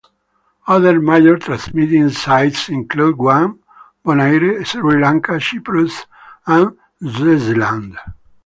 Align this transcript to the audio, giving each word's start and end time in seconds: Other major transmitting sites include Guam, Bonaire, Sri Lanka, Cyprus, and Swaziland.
Other 0.65 0.99
major 0.99 1.37
transmitting 1.37 2.09
sites 2.09 2.69
include 2.69 3.19
Guam, 3.19 3.59
Bonaire, 4.03 4.65
Sri 4.65 4.99
Lanka, 4.99 5.39
Cyprus, 5.39 6.07
and 6.47 6.75
Swaziland. 6.99 7.99